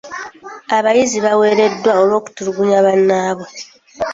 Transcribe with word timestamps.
Abayizi 0.77 1.17
baawereddwa 1.25 1.91
olw'okutulugunya 2.01 2.75
abannaabwe. 2.81 3.49